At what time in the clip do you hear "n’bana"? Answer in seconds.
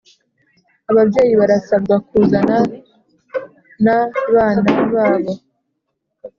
3.83-4.59